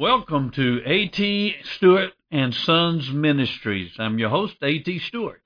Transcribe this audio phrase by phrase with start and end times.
[0.00, 1.56] Welcome to A.T.
[1.76, 3.90] Stewart and Sons Ministries.
[3.98, 4.98] I'm your host, A.T.
[5.00, 5.42] Stewart.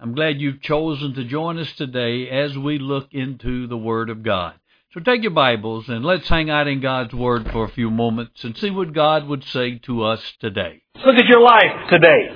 [0.00, 4.22] I'm glad you've chosen to join us today as we look into the Word of
[4.22, 4.54] God.
[4.94, 8.44] So take your Bibles and let's hang out in God's Word for a few moments
[8.44, 10.80] and see what God would say to us today.
[11.04, 12.34] Look at your life today.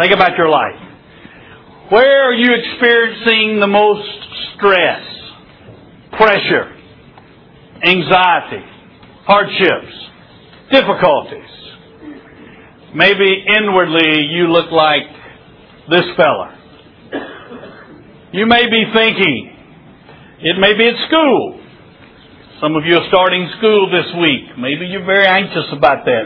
[0.00, 0.80] Think about your life.
[1.90, 4.08] Where are you experiencing the most
[4.54, 5.06] stress,
[6.12, 6.74] pressure,
[7.84, 8.64] anxiety,
[9.26, 10.05] hardships,
[10.70, 11.52] difficulties?
[12.94, 15.02] Maybe inwardly you look like
[15.90, 16.56] this fella.
[18.32, 19.52] You may be thinking,
[20.40, 21.60] it may be at school.
[22.60, 24.56] Some of you are starting school this week.
[24.58, 26.24] Maybe you're very anxious about that.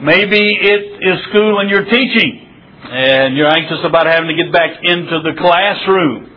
[0.00, 2.46] Maybe it is school and you're teaching
[2.84, 6.30] and you're anxious about having to get back into the classroom.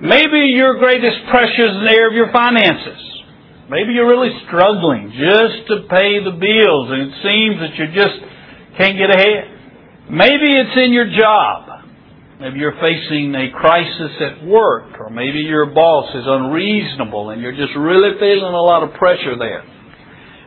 [0.00, 3.09] Maybe your greatest pressure is in the area of your finances.
[3.70, 8.18] Maybe you're really struggling just to pay the bills and it seems that you just
[8.76, 10.10] can't get ahead.
[10.10, 11.86] Maybe it's in your job.
[12.40, 17.54] Maybe you're facing a crisis at work, or maybe your boss is unreasonable and you're
[17.54, 19.62] just really feeling a lot of pressure there.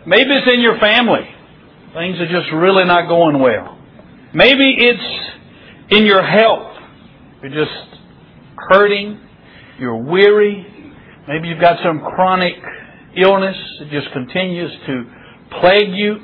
[0.05, 1.23] Maybe it's in your family.
[1.93, 3.77] Things are just really not going well.
[4.33, 6.75] Maybe it's in your health.
[7.41, 8.01] You're just
[8.57, 9.17] hurting.
[9.79, 10.65] You're weary.
[11.29, 12.55] Maybe you've got some chronic
[13.15, 15.05] illness that just continues to
[15.59, 16.17] plague you.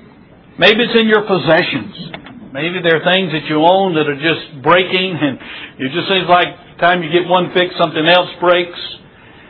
[0.58, 2.52] Maybe it's in your possessions.
[2.52, 5.38] Maybe there are things that you own that are just breaking and
[5.78, 6.48] it just seems like
[6.80, 8.80] time you get one fix, something else breaks.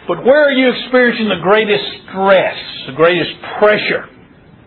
[0.07, 4.09] But where are you experiencing the greatest stress, the greatest pressure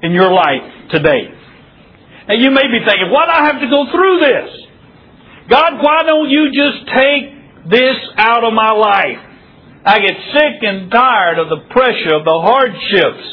[0.02, 1.28] in your life today?
[2.28, 4.50] And you may be thinking, why do I have to go through this?
[5.50, 9.31] God, why don't you just take this out of my life?
[9.84, 13.26] I get sick and tired of the pressure, of the hardships,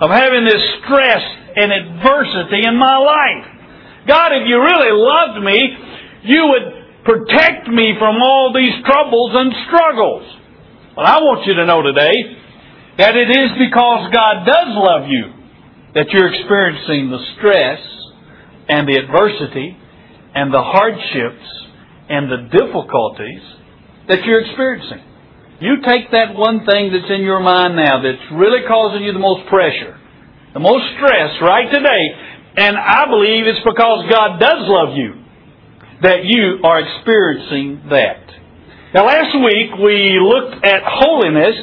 [0.00, 1.22] of having this stress
[1.56, 4.06] and adversity in my life.
[4.06, 5.58] God, if you really loved me,
[6.22, 10.26] you would protect me from all these troubles and struggles.
[10.96, 12.14] Well, I want you to know today
[12.98, 15.32] that it is because God does love you
[15.94, 17.80] that you're experiencing the stress
[18.68, 19.76] and the adversity
[20.34, 21.46] and the hardships
[22.08, 23.42] and the difficulties
[24.08, 25.02] that you're experiencing.
[25.60, 29.18] You take that one thing that's in your mind now that's really causing you the
[29.18, 29.96] most pressure,
[30.52, 32.04] the most stress right today,
[32.56, 35.24] and I believe it's because God does love you
[36.02, 38.20] that you are experiencing that.
[38.92, 41.56] Now last week we looked at holiness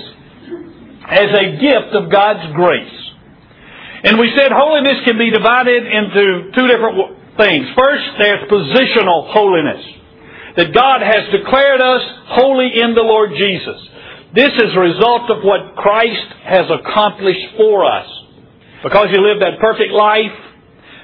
[1.10, 2.98] as a gift of God's grace.
[4.04, 7.68] And we said holiness can be divided into two different things.
[7.78, 10.03] First, there's positional holiness.
[10.56, 12.02] That God has declared us
[12.38, 13.80] holy in the Lord Jesus.
[14.36, 18.08] This is a result of what Christ has accomplished for us.
[18.84, 20.34] Because He lived that perfect life,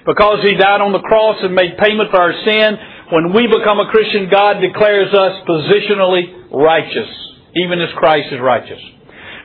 [0.05, 2.77] because He died on the cross and made payment for our sin,
[3.11, 7.09] when we become a Christian, God declares us positionally righteous,
[7.55, 8.81] even as Christ is righteous.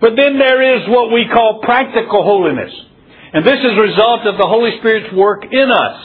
[0.00, 2.72] But then there is what we call practical holiness.
[3.32, 5.96] And this is a result of the Holy Spirit's work in us.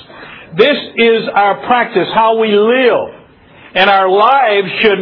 [0.55, 3.18] This is our practice, how we live.
[3.75, 5.01] And our lives should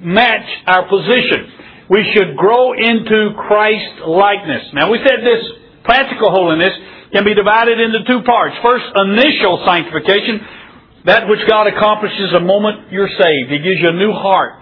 [0.00, 1.52] match our position.
[1.90, 4.72] We should grow into Christ likeness.
[4.74, 5.44] Now we said this
[5.84, 6.72] practical holiness
[7.12, 8.56] can be divided into two parts.
[8.62, 10.40] First, initial sanctification,
[11.06, 13.48] that which God accomplishes the moment you're saved.
[13.48, 14.60] He gives you a new heart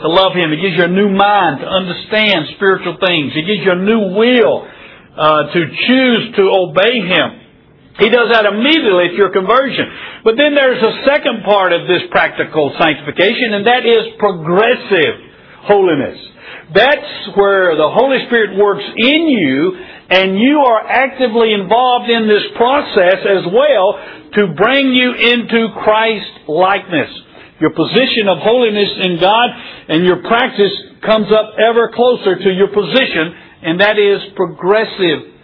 [0.00, 0.52] to love Him.
[0.52, 3.32] He gives you a new mind to understand spiritual things.
[3.32, 4.68] He gives you a new will
[5.16, 7.47] uh, to choose to obey Him.
[7.98, 9.86] He does that immediately at your conversion.
[10.22, 15.14] But then there's a second part of this practical sanctification, and that is progressive
[15.66, 16.18] holiness.
[16.74, 19.78] That's where the Holy Spirit works in you
[20.10, 24.00] and you are actively involved in this process as well
[24.34, 27.10] to bring you into Christ likeness.
[27.60, 29.50] Your position of holiness in God
[29.88, 30.72] and your practice
[31.04, 35.37] comes up ever closer to your position, and that is progressive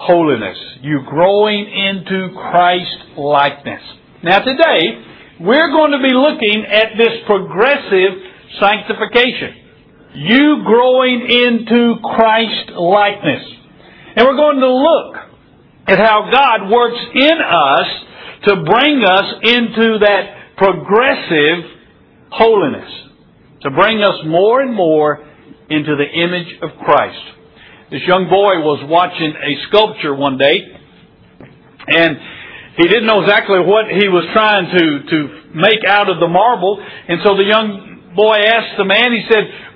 [0.00, 0.56] holiness.
[0.80, 3.82] You growing into Christ likeness.
[4.22, 5.04] Now today,
[5.40, 8.12] we're going to be looking at this progressive
[8.58, 9.56] sanctification.
[10.14, 13.44] You growing into Christ likeness.
[14.16, 15.16] And we're going to look
[15.86, 17.86] at how God works in us
[18.44, 21.70] to bring us into that progressive
[22.30, 22.90] holiness.
[23.62, 25.26] To bring us more and more
[25.68, 27.39] into the image of Christ.
[27.90, 30.62] This young boy was watching a sculpture one day,
[31.88, 32.16] and
[32.76, 35.18] he didn't know exactly what he was trying to, to
[35.54, 39.70] make out of the marble, and so the young boy asked the man, he said,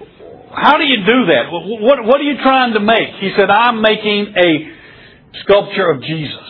[0.55, 1.51] how do you do that?
[1.51, 3.19] What, what are you trying to make?
[3.19, 4.51] He said, I'm making a
[5.43, 6.47] sculpture of Jesus.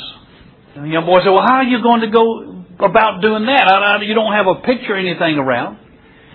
[0.76, 3.64] And the young boy said, Well, how are you going to go about doing that?
[3.64, 5.78] I, I, you don't have a picture or anything around.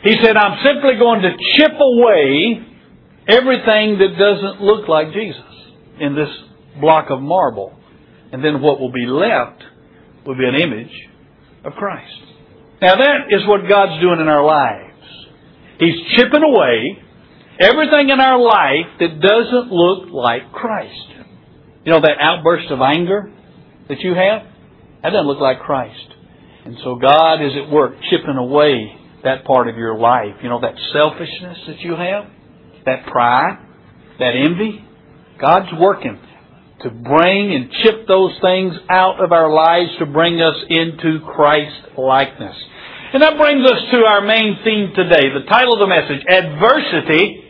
[0.01, 2.65] He said, I'm simply going to chip away
[3.29, 5.43] everything that doesn't look like Jesus
[5.99, 6.29] in this
[6.81, 7.73] block of marble.
[8.31, 9.63] And then what will be left
[10.25, 10.91] will be an image
[11.63, 12.21] of Christ.
[12.81, 14.85] Now that is what God's doing in our lives.
[15.79, 16.99] He's chipping away
[17.59, 21.07] everything in our life that doesn't look like Christ.
[21.85, 23.31] You know that outburst of anger
[23.87, 24.43] that you have?
[25.03, 26.13] That doesn't look like Christ.
[26.65, 30.35] And so God is at work chipping away that part of your life.
[30.43, 32.25] You know, that selfishness that you have,
[32.89, 33.61] that pride,
[34.17, 34.83] that envy.
[35.39, 36.19] God's working
[36.81, 41.97] to bring and chip those things out of our lives to bring us into Christ
[41.97, 42.55] likeness.
[43.13, 45.29] And that brings us to our main theme today.
[45.33, 47.43] The title of the message, Adversity,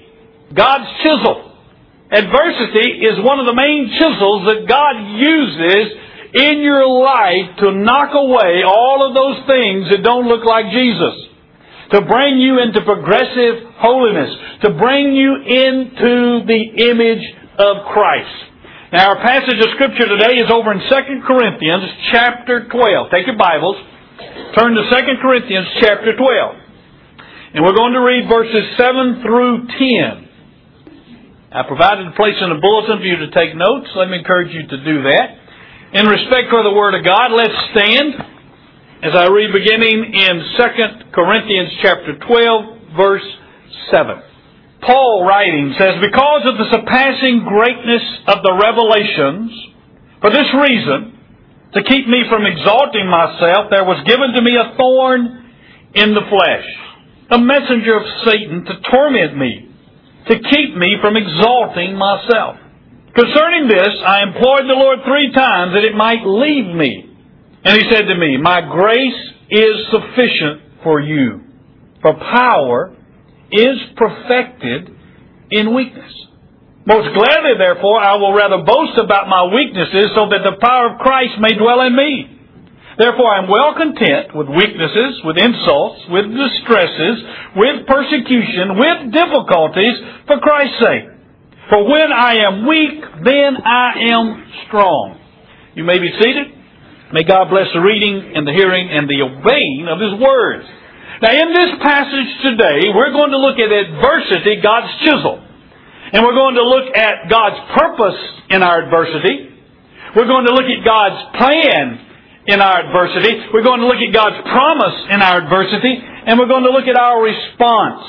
[0.53, 1.45] God's Chisel.
[2.12, 5.94] Adversity is one of the main chisels that God uses
[6.33, 11.28] in your life to knock away all of those things that don't look like Jesus
[11.91, 14.30] to bring you into progressive holiness,
[14.62, 17.25] to bring you into the image
[17.57, 18.36] of Christ.
[18.94, 23.12] Now our passage of scripture today is over in 2 Corinthians chapter 12.
[23.12, 23.77] Take your Bibles,
[24.57, 26.56] turn to 2 Corinthians chapter 12.
[27.53, 30.30] And we're going to read verses 7 through 10.
[31.51, 33.89] I provided a place in the bulletin for you to take notes.
[33.95, 35.38] Let me encourage you to do that.
[35.94, 38.13] In respect for the Word of God, let's stand
[39.01, 43.23] as I read beginning in 2 Corinthians chapter 12 verse
[43.91, 44.21] 7.
[44.81, 49.55] Paul writing says, Because of the surpassing greatness of the revelations,
[50.19, 51.15] for this reason,
[51.75, 55.47] to keep me from exalting myself, there was given to me a thorn
[55.95, 56.67] in the flesh,
[57.31, 59.71] a messenger of Satan to torment me,
[60.27, 62.57] to keep me from exalting myself.
[63.15, 67.08] Concerning this, I implored the Lord three times that it might leave me.
[67.63, 71.41] And he said to me, My grace is sufficient for you,
[72.01, 72.95] for power
[73.51, 74.95] is perfected
[75.51, 76.13] in weakness.
[76.85, 81.00] Most gladly, therefore, I will rather boast about my weaknesses so that the power of
[81.00, 82.39] Christ may dwell in me.
[82.97, 87.15] Therefore, I am well content with weaknesses, with insults, with distresses,
[87.56, 89.95] with persecution, with difficulties,
[90.27, 91.06] for Christ's sake.
[91.69, 95.19] For when I am weak, then I am strong.
[95.75, 96.58] You may be seated.
[97.11, 100.65] May God bless the reading and the hearing and the obeying of His words.
[101.21, 105.41] Now in this passage today, we're going to look at adversity, God's chisel.
[106.13, 108.19] And we're going to look at God's purpose
[108.50, 109.50] in our adversity.
[110.15, 111.85] We're going to look at God's plan
[112.47, 113.41] in our adversity.
[113.53, 116.01] We're going to look at God's promise in our adversity.
[116.25, 118.06] And we're going to look at our response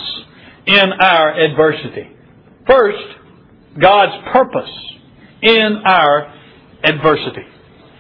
[0.67, 2.09] in our adversity.
[2.67, 3.05] First,
[3.81, 4.71] God's purpose
[5.43, 6.33] in our
[6.85, 7.45] adversity.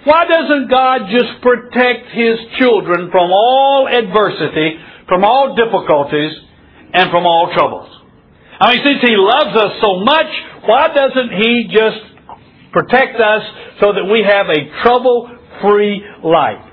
[0.04, 6.32] Why doesn't God just protect His children from all adversity, from all difficulties,
[6.92, 7.88] and from all troubles?
[8.60, 10.30] I mean, since He loves us so much,
[10.64, 12.00] why doesn't He just
[12.72, 13.42] protect us
[13.80, 16.64] so that we have a trouble-free life?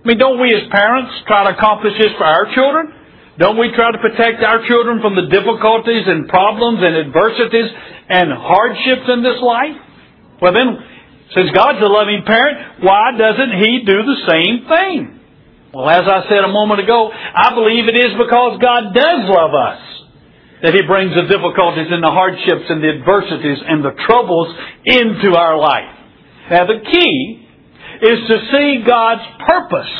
[0.00, 2.96] I mean, don't we as parents try to accomplish this for our children?
[3.36, 7.68] Don't we try to protect our children from the difficulties and problems and adversities
[8.08, 9.76] and hardships in this life?
[10.40, 10.76] Well then,
[11.34, 15.20] since God's a loving parent, why doesn't He do the same thing?
[15.72, 19.54] Well, as I said a moment ago, I believe it is because God does love
[19.54, 19.80] us
[20.62, 24.50] that He brings the difficulties and the hardships and the adversities and the troubles
[24.84, 25.94] into our life.
[26.50, 27.46] Now the key
[28.02, 29.94] is to see God's purpose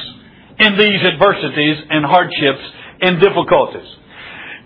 [0.59, 2.65] in these adversities and hardships
[3.01, 3.87] and difficulties.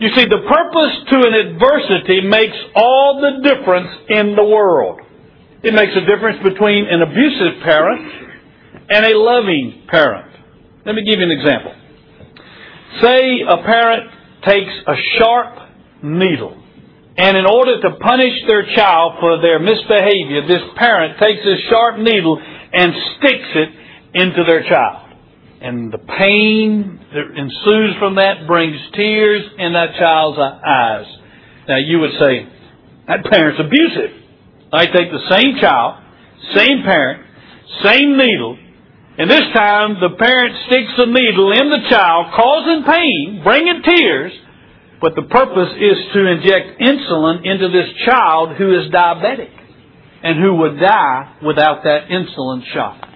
[0.00, 5.03] You see, the purpose to an adversity makes all the difference in the world.
[5.64, 8.04] It makes a difference between an abusive parent
[8.90, 10.30] and a loving parent.
[10.85, 11.73] Let me give you an example.
[13.00, 14.11] Say a parent
[14.44, 15.56] takes a sharp
[16.02, 16.62] needle,
[17.16, 21.99] and in order to punish their child for their misbehavior, this parent takes this sharp
[21.99, 22.38] needle
[22.75, 23.68] and sticks it
[24.21, 25.16] into their child.
[25.62, 31.06] And the pain that ensues from that brings tears in that child's eyes.
[31.66, 32.47] Now you would say,
[33.09, 34.24] that parent's abusive.
[34.75, 36.02] I take the same child,
[36.54, 37.23] same parent,
[37.83, 38.59] same needle,
[39.16, 44.33] and this time the parent sticks the needle in the child, causing pain, bringing tears,
[45.00, 49.50] but the purpose is to inject insulin into this child who is diabetic
[50.23, 53.07] and who would die without that insulin shot.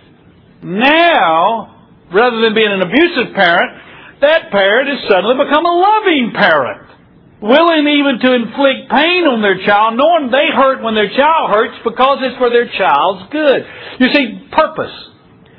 [0.62, 3.82] Now, rather than being an abusive parent,
[4.20, 6.87] that parent has suddenly become a loving parent
[7.40, 11.78] willing even to inflict pain on their child, knowing they hurt when their child hurts
[11.86, 13.60] because it's for their child's good.
[14.02, 14.94] You see, purpose.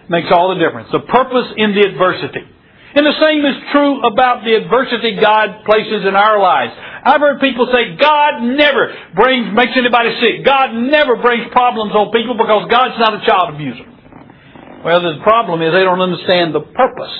[0.10, 0.92] makes all the difference.
[0.92, 2.44] The purpose in the adversity.
[2.90, 6.74] And the same is true about the adversity God places in our lives.
[6.76, 10.44] I've heard people say God never brings, makes anybody sick.
[10.44, 13.86] God never brings problems on people because God's not a child abuser.
[14.84, 17.14] Well, the problem is they don't understand the purpose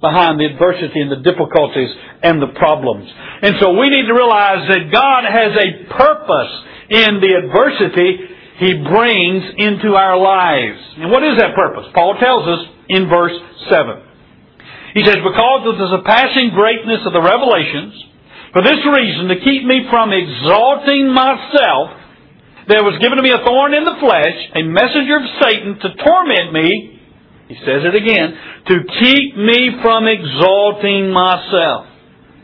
[0.00, 1.90] behind the adversity and the difficulties
[2.22, 3.08] and the problems.
[3.42, 6.52] And so we need to realize that God has a purpose
[6.88, 8.08] in the adversity
[8.58, 10.80] He brings into our lives.
[10.96, 11.86] And what is that purpose?
[11.94, 13.36] Paul tells us in verse
[13.68, 14.10] 7.
[14.94, 17.94] He says, because of the surpassing greatness of the revelations,
[18.52, 21.94] for this reason, to keep me from exalting myself,
[22.66, 25.88] there was given to me a thorn in the flesh, a messenger of Satan to
[26.02, 26.99] torment me,
[27.50, 28.28] he says it again,
[28.70, 31.90] to keep me from exalting myself.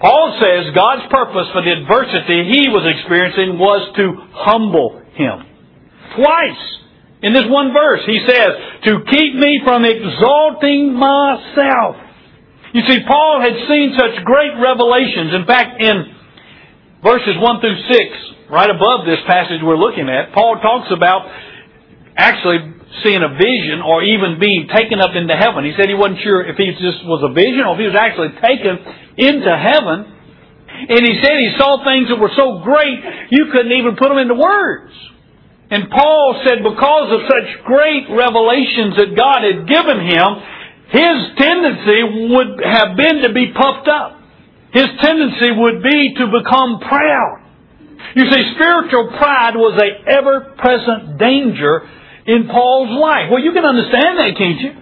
[0.03, 5.47] Paul says God's purpose for the adversity he was experiencing was to humble him.
[6.19, 6.65] Twice
[7.23, 8.51] in this one verse, he says,
[8.83, 12.03] to keep me from exalting myself.
[12.75, 15.33] You see, Paul had seen such great revelations.
[15.39, 15.97] In fact, in
[17.01, 21.31] verses 1 through 6, right above this passage we're looking at, Paul talks about
[22.17, 25.65] actually seeing a vision or even being taken up into heaven.
[25.65, 27.99] He said he wasn't sure if he just was a vision or if he was
[27.99, 28.81] actually taken
[29.21, 30.17] into heaven.
[30.89, 34.19] And he said he saw things that were so great you couldn't even put them
[34.19, 34.93] into words.
[35.69, 40.29] And Paul said because of such great revelations that God had given him,
[40.95, 44.23] his tendency would have been to be puffed up.
[44.73, 47.43] His tendency would be to become proud.
[48.15, 51.89] You see, spiritual pride was a ever-present danger
[52.27, 53.31] in Paul's life.
[53.31, 54.73] Well, you can understand that, can't you?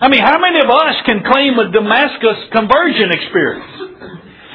[0.00, 3.92] I mean, how many of us can claim a Damascus conversion experience?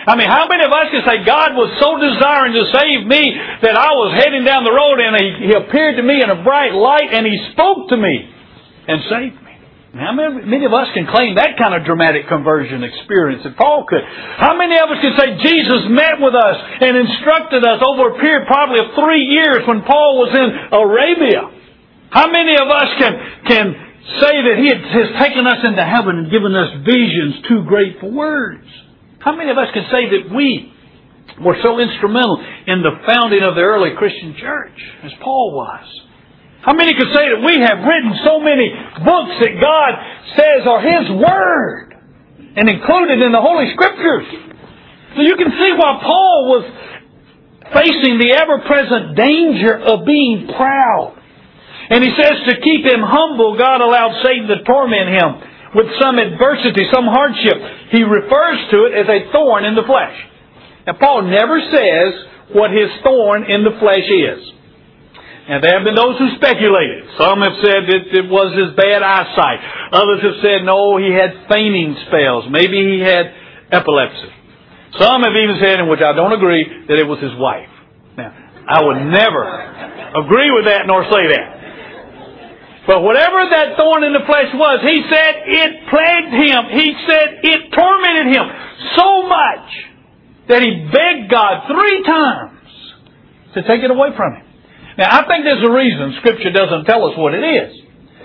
[0.07, 3.35] I mean, how many of us can say God was so desiring to save me
[3.59, 6.39] that I was heading down the road and he, he appeared to me in a
[6.47, 8.23] bright light and He spoke to me
[8.87, 9.53] and saved me?
[9.99, 13.83] How many, many of us can claim that kind of dramatic conversion experience that Paul
[13.83, 13.99] could?
[14.39, 18.15] How many of us can say Jesus met with us and instructed us over a
[18.15, 21.56] period probably of three years when Paul was in Arabia?
[22.09, 23.13] How many of us can,
[23.47, 23.65] can
[24.21, 28.11] say that He has taken us into heaven and given us visions too great for
[28.11, 28.67] words?
[29.19, 30.71] How many of us can say that we
[31.43, 35.85] were so instrumental in the founding of the early Christian church as Paul was?
[36.63, 38.71] How many could say that we have written so many
[39.03, 39.91] books that God
[40.35, 41.95] says are His Word
[42.55, 44.27] and included in the Holy Scriptures?
[45.15, 46.65] So you can see why Paul was
[47.73, 51.16] facing the ever-present danger of being proud.
[51.89, 55.29] And he says to keep him humble, God allowed Satan to torment him
[55.75, 57.57] with some adversity, some hardship.
[57.91, 60.15] He refers to it as a thorn in the flesh.
[60.85, 62.11] Now Paul never says
[62.51, 64.41] what his thorn in the flesh is.
[65.47, 67.07] And there have been those who speculated.
[67.15, 69.59] Some have said that it was his bad eyesight.
[69.95, 72.51] Others have said, no, he had fainting spells.
[72.51, 73.31] Maybe he had
[73.71, 74.27] epilepsy.
[74.99, 77.71] Some have even said, in which I don't agree, that it was his wife.
[78.17, 78.35] Now,
[78.67, 79.43] I would never
[80.19, 81.56] agree with that nor say that.
[82.87, 86.61] But whatever that thorn in the flesh was, he said it plagued him.
[86.71, 88.47] He said it tormented him
[88.95, 89.67] so much
[90.47, 92.63] that he begged God three times
[93.55, 94.45] to take it away from him.
[94.97, 97.75] Now, I think there's a reason Scripture doesn't tell us what it is.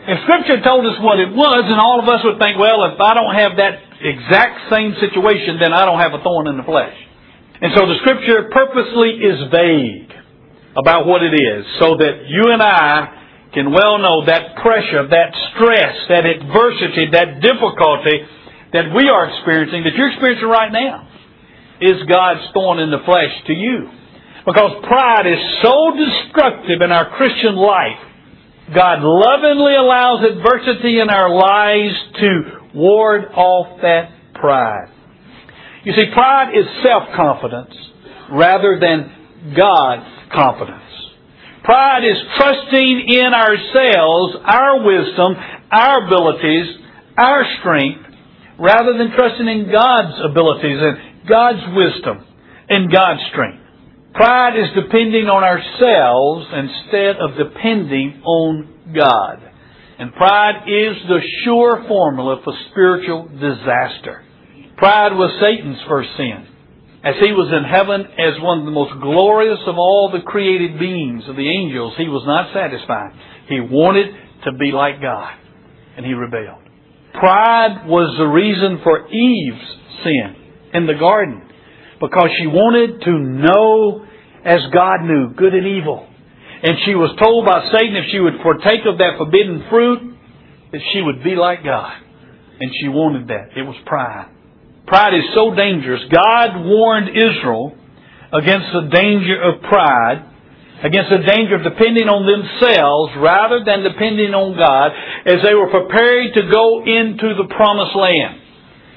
[0.07, 2.99] If Scripture told us what it was, then all of us would think, well, if
[3.03, 6.63] I don't have that exact same situation, then I don't have a thorn in the
[6.63, 6.95] flesh.
[7.61, 10.11] And so the Scripture purposely is vague
[10.79, 13.22] about what it is, so that you and I
[13.55, 18.25] can well know that pressure, that stress, that adversity, that difficulty
[18.73, 21.09] that we are experiencing, that you're experiencing right now,
[21.81, 23.91] is God's thorn in the flesh to you.
[24.47, 28.01] Because pride is so destructive in our Christian life.
[28.75, 32.43] God lovingly allows adversity in our lives to
[32.75, 34.89] ward off that pride.
[35.85, 37.75] You see, pride is self-confidence
[38.33, 40.81] rather than God's confidence.
[41.65, 45.37] Pride is trusting in ourselves, our wisdom,
[45.71, 46.67] our abilities,
[47.17, 48.03] our strength,
[48.59, 52.27] rather than trusting in God's abilities and God's wisdom
[52.69, 53.63] and God's strength.
[54.15, 59.41] Pride is depending on ourselves instead of depending on God.
[59.99, 64.25] And pride is the sure formula for spiritual disaster.
[64.77, 66.52] Pride was Satan's first sin.
[67.05, 70.79] As he was in heaven as one of the most glorious of all the created
[70.79, 73.11] beings of the angels, he was not satisfied.
[73.49, 75.35] He wanted to be like God.
[75.97, 76.63] And he rebelled.
[77.15, 79.69] Pride was the reason for Eve's
[80.05, 80.37] sin
[80.75, 81.43] in the garden
[82.01, 84.07] because she wanted to know
[84.45, 86.07] as God knew, good and evil.
[86.63, 90.15] And she was told by Satan if she would partake of that forbidden fruit,
[90.71, 91.95] that she would be like God.
[92.61, 93.57] And she wanted that.
[93.57, 94.29] It was pride.
[94.93, 96.05] Pride is so dangerous.
[96.13, 97.73] God warned Israel
[98.29, 100.21] against the danger of pride,
[100.85, 104.93] against the danger of depending on themselves rather than depending on God
[105.25, 108.37] as they were preparing to go into the promised land.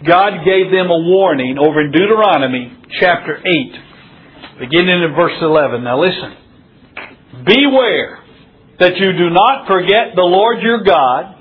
[0.04, 5.80] God gave them a warning over in Deuteronomy chapter 8, beginning in verse 11.
[5.80, 6.36] Now listen.
[7.40, 8.20] Beware
[8.84, 11.35] that you do not forget the Lord your God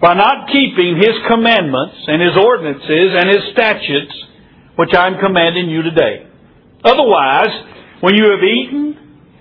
[0.00, 4.14] by not keeping His commandments and His ordinances and His statutes,
[4.76, 6.26] which I am commanding you today.
[6.84, 7.52] Otherwise,
[8.00, 8.98] when you have eaten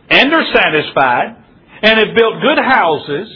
[0.10, 1.44] and are satisfied,
[1.82, 3.28] and have built good houses,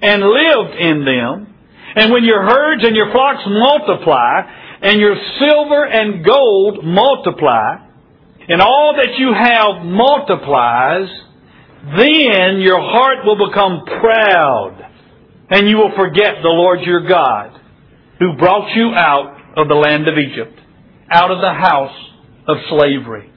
[0.00, 1.54] and lived in them,
[1.96, 4.42] and when your herds and your flocks multiply,
[4.82, 7.88] and your silver and gold multiply,
[8.48, 11.08] and all that you have multiplies,
[11.96, 14.87] then your heart will become proud,
[15.50, 17.58] and you will forget the Lord your God,
[18.18, 20.58] who brought you out of the land of Egypt,
[21.10, 21.96] out of the house
[22.46, 23.32] of slavery.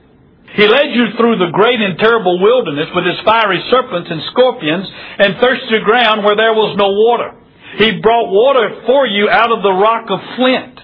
[0.56, 4.88] He led you through the great and terrible wilderness with his fiery serpents and scorpions
[4.92, 7.40] and thirsty ground where there was no water.
[7.80, 10.76] He brought water for you out of the rock of flint.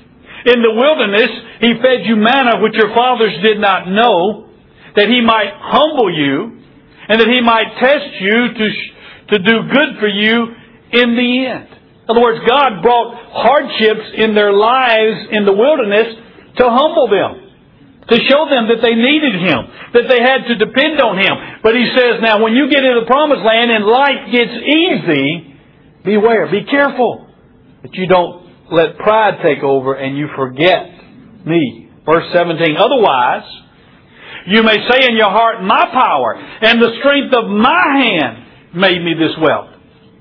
[0.47, 4.47] In the wilderness, he fed you manna which your fathers did not know,
[4.95, 6.63] that he might humble you
[7.09, 8.65] and that he might test you to,
[9.35, 10.55] to do good for you
[10.91, 11.67] in the end.
[12.03, 16.15] In other words, God brought hardships in their lives in the wilderness
[16.57, 17.47] to humble them
[18.09, 21.59] to show them that they needed Him, that they had to depend on Him.
[21.61, 25.55] But He says, now when you get into the promised land and life gets easy,
[26.05, 27.27] beware, be careful
[27.83, 30.87] that you don't let pride take over and you forget
[31.45, 31.89] me.
[32.05, 33.43] Verse 17, otherwise,
[34.47, 39.03] you may say in your heart, my power and the strength of my hand made
[39.03, 39.76] me this wealth.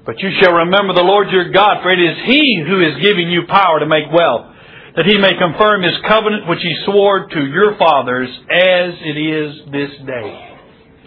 [0.07, 3.29] But you shall remember the Lord your God, for it is He who is giving
[3.29, 4.57] you power to make wealth
[4.97, 9.69] that he may confirm his covenant which he swore to your fathers as it is
[9.71, 10.57] this day.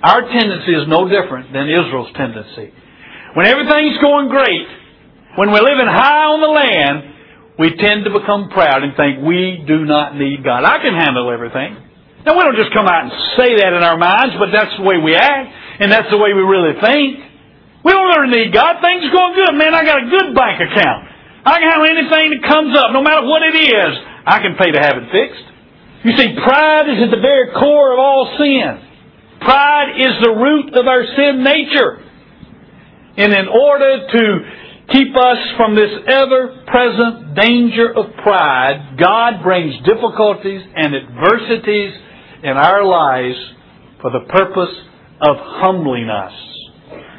[0.04, 2.72] Our tendency is no different than Israel's tendency.
[3.34, 4.68] When everything's going great,
[5.36, 6.98] when we're living high on the land,
[7.58, 10.64] we tend to become proud and think we do not need God.
[10.64, 11.76] I can handle everything.
[12.26, 14.84] Now we don't just come out and say that in our minds, but that's the
[14.84, 15.50] way we act,
[15.82, 17.29] and that's the way we really think.
[17.84, 18.82] We don't ever need God.
[18.84, 19.54] Things are going good.
[19.56, 21.08] Man, I got a good bank account.
[21.46, 23.92] I can handle anything that comes up, no matter what it is.
[24.26, 25.48] I can pay to have it fixed.
[26.04, 28.88] You see, pride is at the very core of all sin.
[29.42, 32.04] Pride is the root of our sin nature.
[33.18, 34.24] And in order to
[34.92, 41.94] keep us from this ever present danger of pride, God brings difficulties and adversities
[42.44, 43.38] in our lives
[44.02, 44.76] for the purpose
[45.22, 46.34] of humbling us,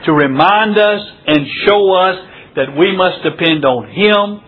[0.06, 2.16] to remind us and show us
[2.56, 4.40] that we must depend on Him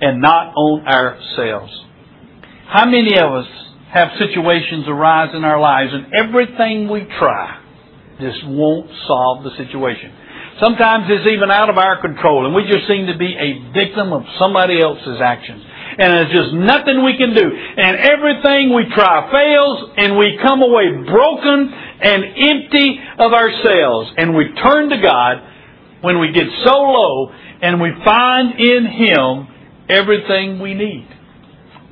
[0.00, 1.72] and not on ourselves.
[2.68, 3.46] How many of us
[3.92, 7.60] have situations arise in our lives and everything we try
[8.20, 10.12] just won't solve the situation?
[10.60, 14.12] Sometimes it's even out of our control and we just seem to be a victim
[14.12, 15.64] of somebody else's actions.
[16.00, 17.44] And there's just nothing we can do.
[17.44, 21.68] And everything we try fails and we come away broken
[22.00, 24.10] and empty of ourselves.
[24.16, 25.42] And we turn to God
[26.00, 29.48] when we get so low and we find in Him
[29.90, 31.06] everything we need.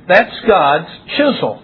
[0.07, 1.61] That's God's chisel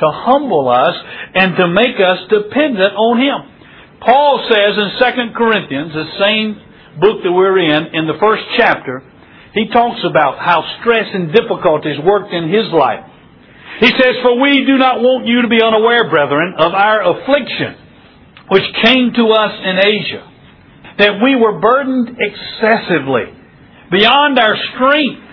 [0.00, 0.94] to humble us
[1.34, 4.00] and to make us dependent on Him.
[4.00, 6.60] Paul says in 2 Corinthians, the same
[7.00, 9.04] book that we're in, in the first chapter,
[9.56, 13.08] he talks about how stress and difficulties worked in his life.
[13.80, 17.72] He says, For we do not want you to be unaware, brethren, of our affliction,
[18.52, 20.32] which came to us in Asia
[20.98, 23.32] that we were burdened excessively,
[23.90, 25.24] beyond our strength,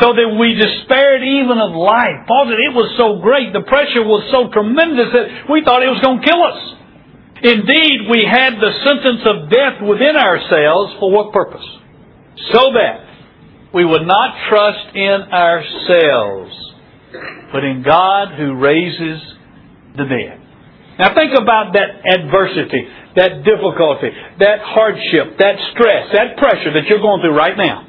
[0.00, 2.24] so that we despaired even of life.
[2.28, 5.92] Paul said it was so great, the pressure was so tremendous that we thought it
[5.92, 6.60] was going to kill us.
[7.44, 11.64] Indeed, we had the sentence of death within ourselves for what purpose?
[12.52, 13.09] So that
[13.74, 16.52] we would not trust in ourselves,
[17.52, 19.20] but in God who raises
[19.96, 20.40] the dead.
[20.98, 27.00] Now think about that adversity that difficulty, that hardship, that stress, that pressure that you're
[27.00, 27.86] going through right now.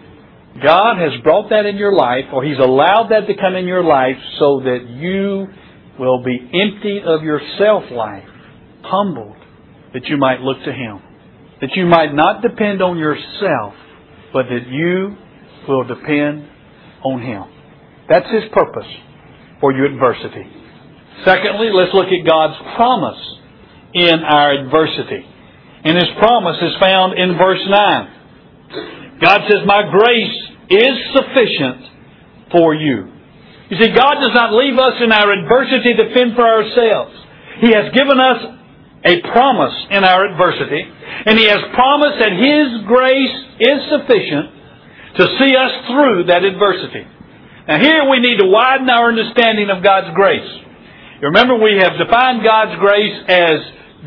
[0.62, 3.84] God has brought that in your life, or He's allowed that to come in your
[3.84, 5.48] life so that you
[6.00, 8.28] will be emptied of your self life,
[8.84, 9.38] humbled,
[9.94, 11.02] that you might look to Him.
[11.62, 13.76] That you might not depend on yourself,
[14.34, 15.15] but that you
[15.67, 16.47] will depend
[17.04, 17.43] on Him.
[18.10, 18.88] That's His purpose
[19.60, 20.45] for your adversity.
[21.26, 23.21] Secondly, let's look at God's promise
[23.93, 25.26] in our adversity.
[25.84, 29.19] And His promise is found in verse 9.
[29.21, 30.38] God says, My grace
[30.69, 33.12] is sufficient for you.
[33.69, 37.15] You see, God does not leave us in our adversity to fend for ourselves.
[37.62, 38.39] He has given us
[39.06, 40.84] a promise in our adversity,
[41.26, 44.61] and He has promised that His grace is sufficient
[45.17, 47.06] to see us through that adversity.
[47.67, 50.50] Now here we need to widen our understanding of God's grace.
[51.21, 53.60] Remember we have defined God's grace as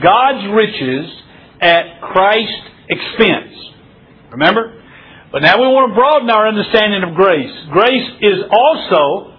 [0.02, 1.10] God's riches
[1.60, 3.54] at Christ's expense.
[4.32, 4.82] Remember?
[5.30, 7.52] But now we want to broaden our understanding of grace.
[7.70, 9.34] Grace is also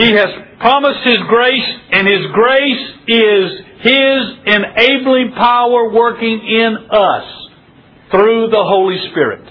[0.00, 0.28] he has
[0.60, 7.48] promised His grace, and His grace is His enabling power working in us
[8.10, 9.44] through the Holy Spirit.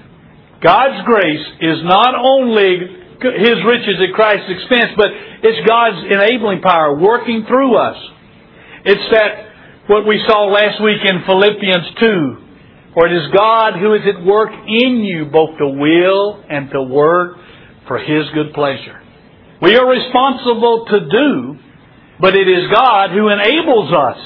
[0.62, 2.80] God's grace is not only
[3.22, 5.08] His riches at Christ's expense, but
[5.44, 7.98] it's God's enabling power working through us.
[8.86, 12.38] It's that what we saw last week in Philippians 2,
[12.94, 16.84] for it is God who is at work in you both to will and to
[16.84, 17.38] work
[17.88, 19.02] for His good pleasure.
[19.62, 21.60] We are responsible to do,
[22.20, 24.18] but it is God who enables us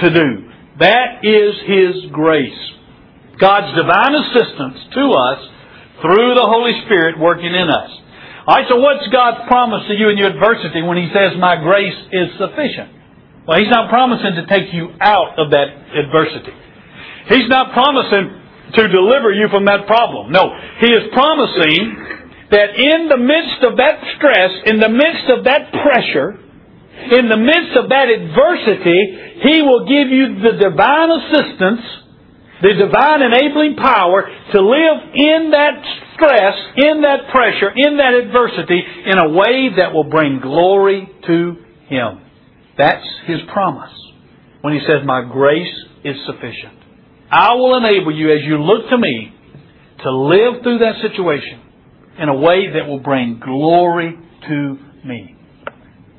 [0.00, 0.50] to do.
[0.80, 2.72] That is His grace.
[3.38, 5.55] God's divine assistance to us
[6.00, 7.90] through the Holy Spirit working in us.
[8.46, 11.98] Alright, so what's God's promise to you in your adversity when He says, My grace
[12.12, 12.94] is sufficient?
[13.46, 16.54] Well, He's not promising to take you out of that adversity.
[17.26, 18.38] He's not promising
[18.74, 20.30] to deliver you from that problem.
[20.30, 22.16] No, He is promising
[22.50, 26.38] that in the midst of that stress, in the midst of that pressure,
[27.18, 31.82] in the midst of that adversity, He will give you the divine assistance,
[32.62, 35.82] the divine enabling power to live in that
[36.14, 41.56] stress, in that pressure, in that adversity in a way that will bring glory to
[41.88, 42.20] Him.
[42.78, 43.92] That's His promise
[44.62, 46.80] when He says, My grace is sufficient.
[47.30, 49.32] I will enable you as you look to me
[50.02, 51.60] to live through that situation
[52.18, 54.16] in a way that will bring glory
[54.48, 55.36] to me.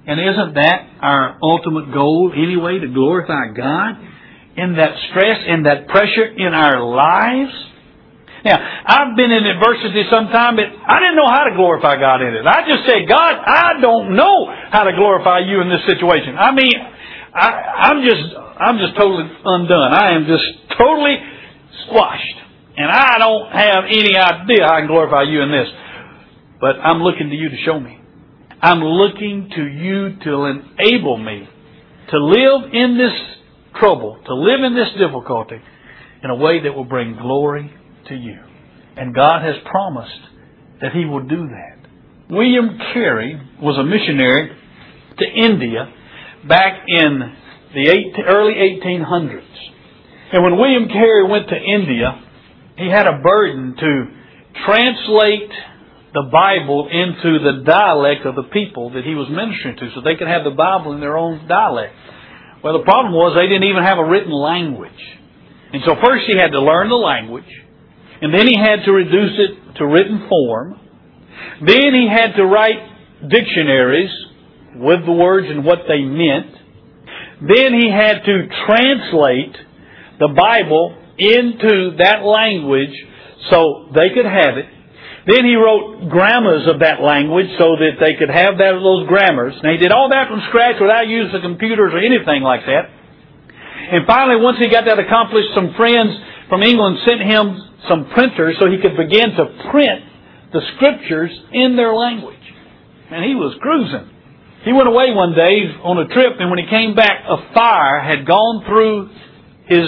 [0.06, 3.96] And isn't that our ultimate goal anyway, to glorify God
[4.58, 7.54] in that stress, in that pressure in our lives?
[8.46, 12.34] Now, I've been in adversity sometime, but I didn't know how to glorify God in
[12.36, 12.46] it.
[12.46, 16.38] I just said, God, I don't know how to glorify you in this situation.
[16.38, 16.74] I mean,
[17.34, 17.48] I,
[17.92, 19.92] I'm just, I'm just totally undone.
[19.94, 20.46] I am just
[20.78, 21.18] totally
[21.86, 22.38] squashed.
[22.78, 25.68] And I don't have any idea how I can glorify you in this.
[26.62, 28.00] But I'm looking to you to show me.
[28.62, 31.48] I'm looking to you to enable me
[32.10, 33.14] to live in this
[33.80, 35.62] trouble, to live in this difficulty
[36.24, 37.72] in a way that will bring glory
[38.08, 38.40] to you.
[38.96, 40.20] And God has promised
[40.82, 41.78] that He will do that.
[42.30, 44.52] William Carey was a missionary
[45.18, 45.94] to India
[46.48, 47.34] back in
[47.74, 49.44] the early 1800s.
[50.34, 52.22] And when William Carey went to India,
[52.78, 54.06] he had a burden to
[54.66, 55.52] translate
[56.14, 60.16] the Bible into the dialect of the people that he was ministering to so they
[60.16, 61.94] could have the Bible in their own dialect.
[62.64, 64.92] Well, the problem was they didn't even have a written language.
[65.74, 67.50] And so first he had to learn the language,
[68.22, 70.80] and then he had to reduce it to written form.
[71.60, 72.80] Then he had to write
[73.30, 74.12] dictionaries
[74.76, 76.56] with the words and what they meant.
[77.42, 79.56] Then he had to translate
[80.20, 82.96] the Bible into that language
[83.52, 84.66] so they could have it.
[85.28, 89.60] Then he wrote grammars of that language so that they could have that, those grammars.
[89.60, 92.88] Now he did all that from scratch without using computers or anything like that.
[93.92, 96.16] And finally, once he got that accomplished, some friends
[96.48, 97.60] from England sent him
[97.92, 100.00] some printers so he could begin to print
[100.56, 102.40] the scriptures in their language.
[103.12, 104.08] And he was cruising.
[104.64, 108.00] He went away one day on a trip, and when he came back, a fire
[108.00, 109.10] had gone through
[109.68, 109.88] his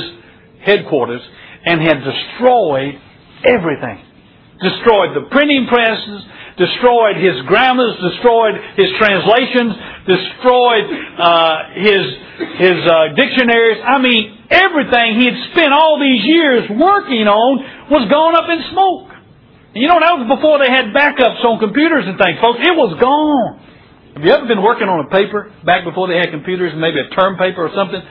[0.63, 1.21] headquarters
[1.65, 2.99] and had destroyed
[3.43, 4.03] everything
[4.61, 6.23] destroyed the printing presses,
[6.59, 12.03] destroyed his grammars, destroyed his translations, destroyed uh, his
[12.59, 13.79] his uh, dictionaries.
[13.83, 18.59] I mean, everything he had spent all these years working on was gone up in
[18.71, 19.07] smoke.
[19.73, 22.59] You know, that was before they had backups on computers and things, folks.
[22.59, 23.61] It was gone.
[24.17, 27.07] Have you ever been working on a paper back before they had computers, maybe a
[27.15, 28.01] term paper or something,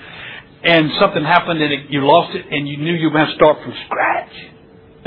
[0.65, 3.35] and something happened and it, you lost it and you knew you were going to
[3.35, 4.33] start from scratch?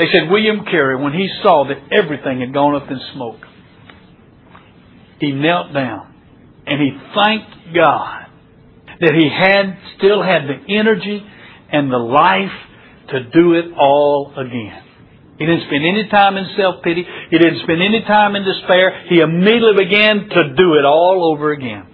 [0.02, 3.38] They said William Carey, when he saw that everything had gone up in smoke,
[5.20, 6.10] he knelt down
[6.66, 8.26] and he thanked God
[9.00, 11.22] that he had still had the energy
[11.72, 12.58] and the life
[13.14, 14.82] to do it all again.
[15.38, 17.06] He didn't spend any time in self pity.
[17.30, 19.06] He didn't spend any time in despair.
[19.06, 21.86] He immediately began to do it all over again.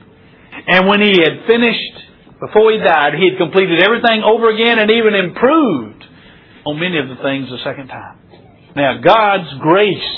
[0.66, 4.92] And when he had finished, before he died, he had completed everything over again and
[4.92, 5.97] even improved
[6.68, 8.20] on many of the things the second time.
[8.76, 10.12] Now, God's grace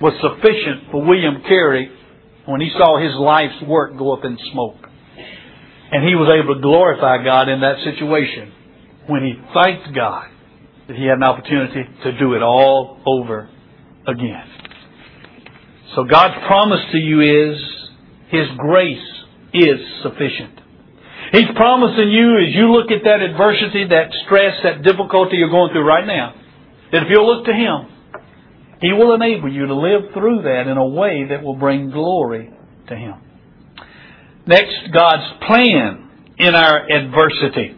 [0.00, 1.90] was sufficient for William Carey
[2.46, 4.76] when he saw his life's work go up in smoke.
[5.92, 8.52] And he was able to glorify God in that situation
[9.06, 10.28] when he thanked God
[10.88, 13.48] that he had an opportunity to do it all over
[14.06, 14.60] again.
[15.94, 17.60] So God's promise to you is
[18.28, 18.98] His grace
[19.52, 20.59] is sufficient.
[21.32, 25.72] He's promising you as you look at that adversity, that stress, that difficulty you're going
[25.72, 26.34] through right now,
[26.90, 27.86] that if you'll look to Him,
[28.80, 32.50] He will enable you to live through that in a way that will bring glory
[32.88, 33.14] to Him.
[34.46, 37.76] Next, God's plan in our adversity.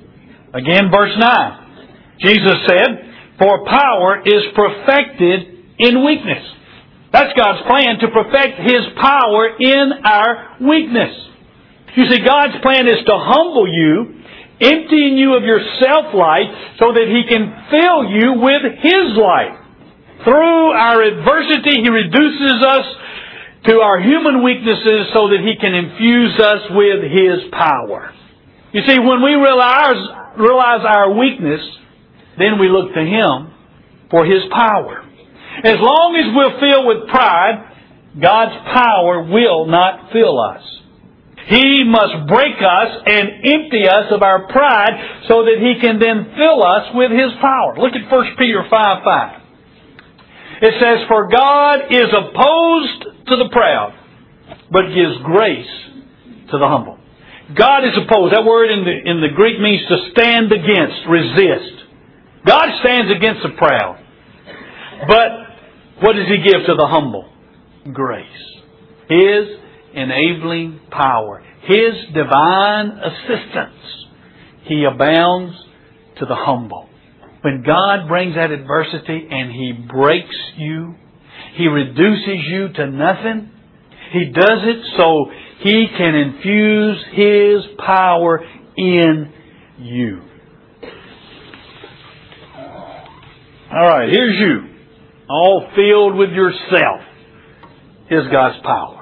[0.55, 1.59] Again, verse 9.
[2.21, 5.41] Jesus said, For power is perfected
[5.79, 6.45] in weakness.
[7.13, 11.32] That's God's plan to perfect His power in our weakness.
[11.97, 14.23] You see, God's plan is to humble you,
[14.61, 19.59] emptying you of your self-life so that He can fill you with His life.
[20.25, 22.87] Through our adversity, He reduces us
[23.67, 28.15] to our human weaknesses so that He can infuse us with His power.
[28.73, 30.01] You see, when we realize,
[30.39, 31.61] realize our weakness,
[32.39, 33.53] then we look to Him
[34.11, 35.05] for His power.
[35.65, 37.69] As long as we're filled with pride,
[38.21, 40.63] God's power will not fill us.
[41.49, 46.35] He must break us and empty us of our pride so that He can then
[46.37, 47.77] fill us with His power.
[47.77, 49.43] Look at 1 Peter 5 5.
[50.63, 53.99] It says, For God is opposed to the proud,
[54.71, 55.71] but gives grace
[56.51, 56.99] to the humble.
[57.59, 58.33] God is opposed.
[58.33, 61.83] That word in the, in the Greek means to stand against, resist.
[62.47, 63.99] God stands against the proud.
[65.09, 65.31] But
[66.07, 67.29] what does He give to the humble?
[67.93, 68.27] Grace.
[69.09, 69.62] His
[69.95, 71.43] enabling power.
[71.63, 73.77] His divine assistance.
[74.65, 75.57] He abounds
[76.19, 76.89] to the humble.
[77.43, 80.95] When God brings that adversity and He breaks you,
[81.55, 83.51] He reduces you to nothing,
[84.13, 85.27] He does it so
[85.61, 88.45] He can infuse His power
[88.77, 89.33] in
[89.79, 90.23] you.
[93.73, 94.69] Alright, here's you.
[95.29, 97.01] All filled with yourself.
[98.09, 99.02] Here's God's power.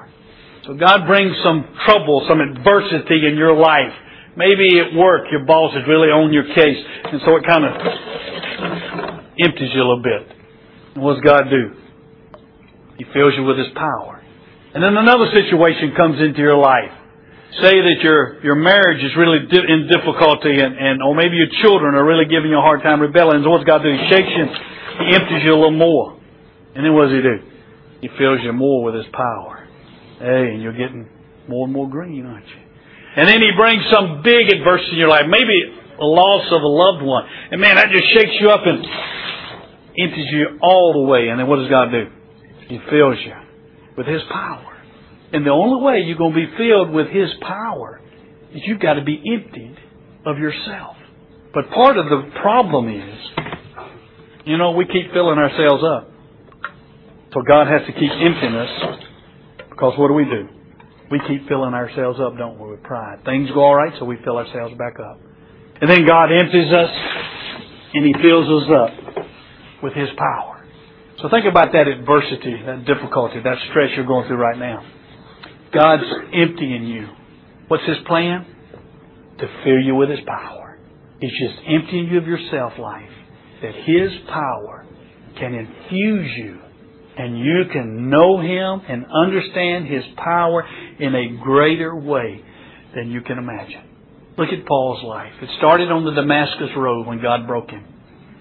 [0.65, 3.93] So God brings some trouble, some adversity in your life.
[4.37, 6.77] Maybe at work your boss is really on your case,
[7.11, 7.73] and so it kind of
[9.41, 10.23] empties you a little bit.
[10.95, 11.75] And what does God do?
[12.97, 14.21] He fills you with His power.
[14.73, 16.93] And then another situation comes into your life.
[17.59, 21.51] Say that your, your marriage is really di- in difficulty and, and, or maybe your
[21.61, 23.43] children are really giving you a hard time rebelling.
[23.43, 23.91] So what does God do?
[23.91, 24.45] He shakes you,
[25.09, 26.15] He empties you a little more.
[26.75, 27.37] And then what does He do?
[27.99, 29.60] He fills you more with His power.
[30.21, 31.09] Hey, and you're getting
[31.47, 32.61] more and more green, aren't you?
[33.15, 35.25] And then He brings some big adversity in your life.
[35.27, 35.65] Maybe
[35.99, 37.25] a loss of a loved one.
[37.49, 38.85] And man, that just shakes you up and
[39.97, 41.29] empties you all the way.
[41.29, 42.05] And then what does God do?
[42.69, 43.33] He fills you
[43.97, 44.77] with His power.
[45.33, 47.99] And the only way you're going to be filled with His power
[48.53, 49.77] is you've got to be emptied
[50.25, 50.97] of yourself.
[51.51, 53.19] But part of the problem is,
[54.45, 56.11] you know, we keep filling ourselves up.
[57.33, 59.07] So God has to keep emptying us.
[59.71, 60.47] Because what do we do?
[61.09, 63.25] We keep filling ourselves up, don't we, with pride.
[63.25, 65.19] Things go alright, so we fill ourselves back up.
[65.81, 66.89] And then God empties us,
[67.93, 69.23] and He fills us up
[69.83, 70.63] with His power.
[71.21, 74.85] So think about that adversity, that difficulty, that stress you're going through right now.
[75.73, 76.03] God's
[76.33, 77.07] emptying you.
[77.67, 78.45] What's His plan?
[79.39, 80.79] To fill you with His power.
[81.19, 83.09] He's just emptying you of your self life.
[83.61, 84.85] That His power
[85.37, 86.59] can infuse you
[87.21, 90.65] and you can know Him and understand His power
[90.99, 92.43] in a greater way
[92.95, 93.83] than you can imagine.
[94.37, 95.33] Look at Paul's life.
[95.41, 97.85] It started on the Damascus Road when God broke him.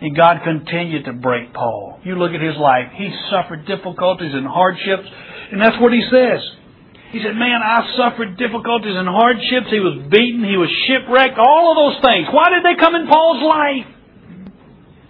[0.00, 2.00] And God continued to break Paul.
[2.04, 2.88] You look at his life.
[2.94, 5.04] He suffered difficulties and hardships.
[5.52, 6.40] And that's what he says.
[7.12, 9.68] He said, man, I suffered difficulties and hardships.
[9.68, 10.40] He was beaten.
[10.40, 11.36] He was shipwrecked.
[11.36, 12.32] All of those things.
[12.32, 13.99] Why did they come in Paul's life?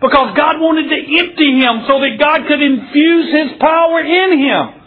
[0.01, 4.81] Because God wanted to empty him so that God could infuse His power in him.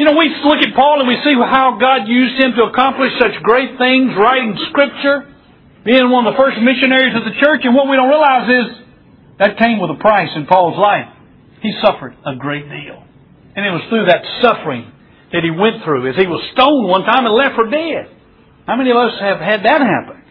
[0.00, 3.12] You know, we look at Paul and we see how God used him to accomplish
[3.20, 5.30] such great things, writing Scripture,
[5.84, 8.66] being one of the first missionaries of the church, and what we don't realize is
[9.38, 11.06] that came with a price in Paul's life.
[11.62, 13.04] He suffered a great deal.
[13.54, 14.90] And it was through that suffering
[15.30, 18.10] that he went through as he was stoned one time and left for dead.
[18.66, 20.23] How many of us have had that happen?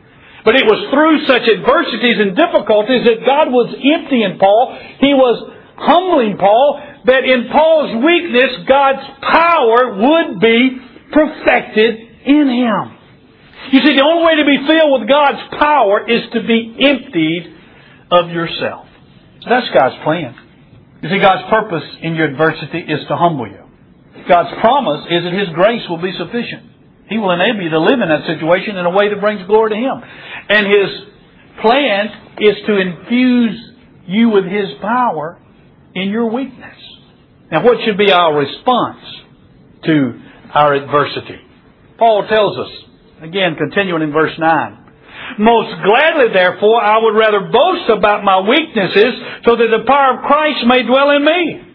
[0.44, 4.76] But it was through such adversities and difficulties that God was emptying Paul.
[5.00, 5.40] He was
[5.80, 10.80] humbling Paul that in Paul's weakness, God's power would be
[11.12, 11.96] perfected
[12.28, 12.84] in him.
[13.72, 17.56] You see, the only way to be filled with God's power is to be emptied
[18.12, 18.88] of yourself.
[19.48, 20.36] That's God's plan.
[21.02, 23.64] You see, God's purpose in your adversity is to humble you.
[24.28, 26.73] God's promise is that His grace will be sufficient.
[27.10, 29.72] He will enable you to live in that situation in a way that brings glory
[29.72, 30.02] to Him.
[30.50, 30.90] And His
[31.62, 32.08] plan
[32.40, 33.72] is to infuse
[34.08, 35.40] you with His power
[35.96, 36.78] in your weakness.
[37.52, 39.06] Now, what should be our response
[39.86, 40.22] to
[40.54, 41.40] our adversity?
[41.98, 42.72] Paul tells us,
[43.22, 44.80] again, continuing in verse 9.
[45.40, 49.14] Most gladly, therefore, I would rather boast about my weaknesses
[49.46, 51.73] so that the power of Christ may dwell in me.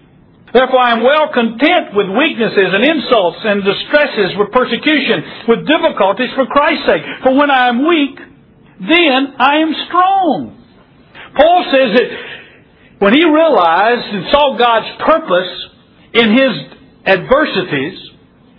[0.52, 6.32] Therefore I am well content with weaknesses and insults and distresses, with persecution, with difficulties
[6.34, 7.04] for Christ's sake.
[7.22, 8.16] For when I am weak,
[8.80, 10.56] then I am strong.
[11.36, 12.08] Paul says that
[12.98, 15.52] when he realized and saw God's purpose
[16.14, 16.52] in his
[17.04, 18.08] adversities,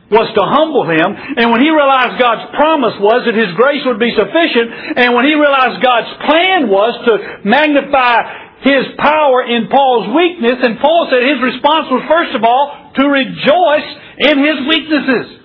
[0.09, 1.05] was to humble him,
[1.37, 5.21] and when he realized God's promise was that his grace would be sufficient, and when
[5.29, 7.13] he realized God's plan was to
[7.45, 12.91] magnify his power in Paul's weakness, and Paul said his response was first of all
[12.95, 15.39] to rejoice in his weaknesses.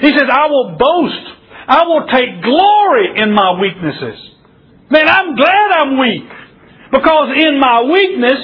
[0.00, 1.26] He says, I will boast.
[1.68, 4.18] I will take glory in my weaknesses.
[4.90, 6.28] Man, I'm glad I'm weak.
[6.90, 8.40] Because in my weakness,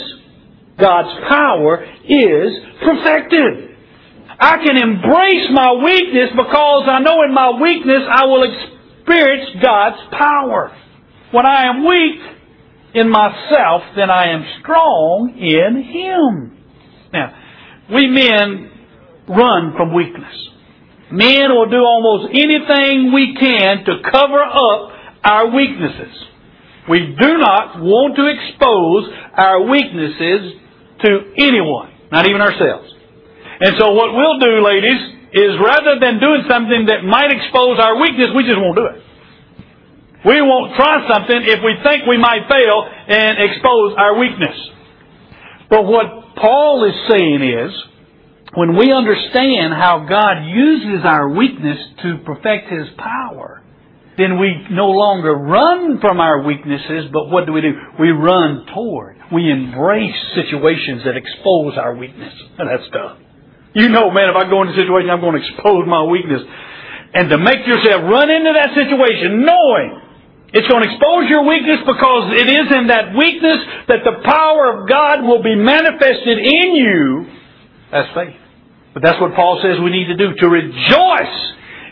[0.78, 3.76] God's power is perfected.
[4.40, 10.00] I can embrace my weakness because I know in my weakness I will experience God's
[10.12, 10.72] power.
[11.32, 12.37] When I am weak,
[12.94, 16.58] in myself than I am strong in Him.
[17.12, 17.34] Now,
[17.94, 18.70] we men
[19.28, 20.34] run from weakness.
[21.10, 24.92] Men will do almost anything we can to cover up
[25.24, 26.14] our weaknesses.
[26.88, 30.56] We do not want to expose our weaknesses
[31.04, 32.92] to anyone, not even ourselves.
[33.60, 35.00] And so what we'll do, ladies,
[35.32, 39.02] is rather than doing something that might expose our weakness, we just won't do it.
[40.24, 44.56] We won't try something if we think we might fail and expose our weakness.
[45.70, 47.72] But what Paul is saying is,
[48.54, 53.62] when we understand how God uses our weakness to perfect His power,
[54.16, 57.72] then we no longer run from our weaknesses, but what do we do?
[58.00, 59.16] We run toward.
[59.32, 62.34] We embrace situations that expose our weakness.
[62.58, 63.18] And that's tough.
[63.74, 66.42] You know, man, if I go into a situation, I'm going to expose my weakness.
[67.14, 70.07] And to make yourself run into that situation knowing
[70.52, 74.80] it's going to expose your weakness because it is in that weakness that the power
[74.80, 77.26] of God will be manifested in you.
[77.92, 78.40] That's faith.
[78.94, 81.38] But that's what Paul says we need to do, to rejoice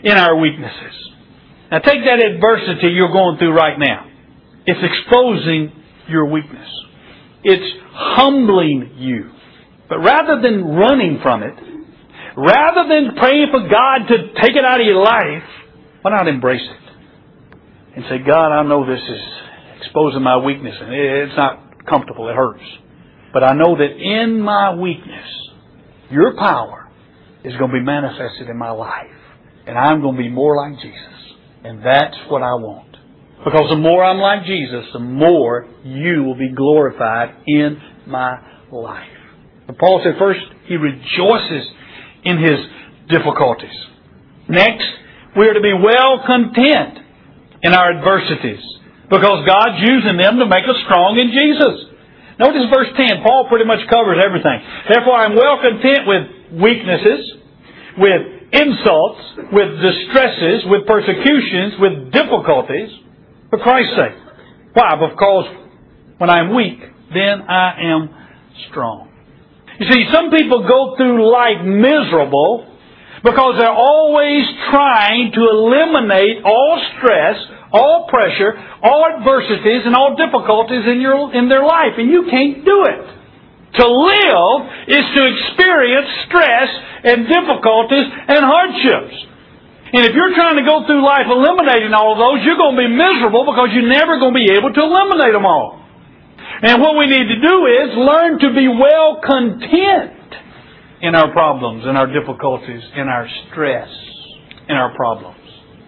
[0.03, 0.95] in our weaknesses.
[1.69, 4.09] Now take that adversity you're going through right now.
[4.65, 5.71] It's exposing
[6.09, 6.67] your weakness.
[7.43, 9.31] It's humbling you.
[9.87, 11.53] But rather than running from it,
[12.35, 15.43] rather than praying for God to take it out of your life,
[16.01, 16.86] why not embrace it?
[17.97, 19.21] And say, God, I know this is
[19.81, 22.29] exposing my weakness and it's not comfortable.
[22.29, 22.61] It hurts.
[23.33, 25.25] But I know that in my weakness,
[26.11, 26.91] your power
[27.43, 29.09] is going to be manifested in my life.
[29.65, 31.33] And I'm going to be more like Jesus.
[31.63, 32.95] And that's what I want.
[33.43, 38.37] Because the more I'm like Jesus, the more you will be glorified in my
[38.71, 39.09] life.
[39.67, 41.67] And Paul said first, he rejoices
[42.23, 42.59] in his
[43.09, 43.73] difficulties.
[44.47, 44.85] Next,
[45.35, 47.06] we are to be well content
[47.63, 48.63] in our adversities
[49.09, 51.97] because God's using them to make us strong in Jesus.
[52.39, 53.23] Notice verse 10.
[53.23, 54.61] Paul pretty much covers everything.
[54.89, 57.23] Therefore, I'm well content with weaknesses,
[57.97, 58.21] with
[58.53, 62.89] insults, with distresses, with persecutions, with difficulties,
[63.49, 64.17] for Christ's sake.
[64.73, 64.95] Why?
[65.09, 65.45] Because
[66.19, 66.79] when I'm weak,
[67.13, 68.09] then I am
[68.69, 69.09] strong.
[69.79, 72.76] You see, some people go through life miserable
[73.23, 77.37] because they're always trying to eliminate all stress,
[77.71, 78.53] all pressure,
[78.83, 81.97] all adversities, and all difficulties in, your, in their life.
[81.97, 83.03] And you can't do it.
[83.77, 86.69] To live is to experience stress
[87.03, 89.17] and difficulties and hardships.
[89.93, 92.83] And if you're trying to go through life eliminating all of those, you're going to
[92.83, 95.79] be miserable because you're never going to be able to eliminate them all.
[96.61, 100.16] And what we need to do is learn to be well content
[101.01, 103.89] in our problems, in our difficulties, in our stress,
[104.67, 105.37] in our problems.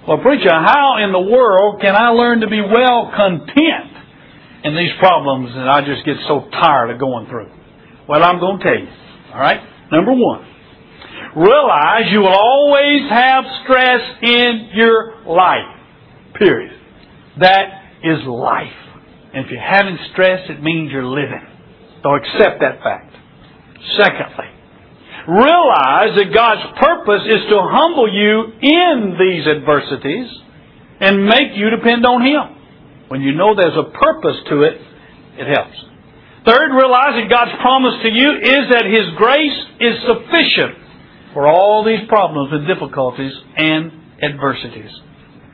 [0.08, 3.94] Well, preacher, how in the world can I learn to be well content
[4.64, 7.52] in these problems that I just get so tired of going through?
[8.08, 8.88] Well, I'm going to tell you.
[9.34, 9.62] All right?
[9.92, 10.46] Number one,
[11.36, 15.78] realize you will always have stress in your life.
[16.36, 16.72] Period.
[17.40, 18.68] That is life.
[19.34, 21.46] And if you're having stress, it means you're living.
[22.02, 23.14] So accept that fact.
[23.98, 24.48] Secondly,
[25.30, 30.28] realize that God's purpose is to humble you in these adversities
[31.00, 32.58] and make you depend on Him.
[33.10, 34.82] When you know there's a purpose to it,
[35.38, 35.78] it helps.
[36.46, 40.78] Third, realize that God's promise to you is that His grace is sufficient
[41.34, 44.92] for all these problems and difficulties and adversities.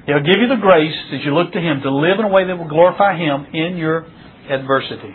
[0.06, 2.46] He'll give you the grace as you look to Him to live in a way
[2.46, 4.06] that will glorify Him in your
[4.50, 5.14] adversity.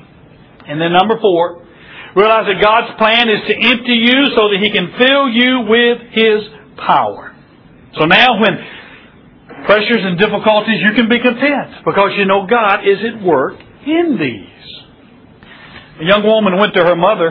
[0.67, 1.67] And then number four,
[2.17, 5.99] realize that God's plan is to empty you so that He can fill you with
[6.13, 6.41] His
[6.77, 7.35] power.
[7.99, 8.59] So now when
[9.67, 14.19] pressures and difficulties, you can be content because you know God is at work in
[14.19, 14.47] these.
[16.01, 17.29] A young woman went to her mother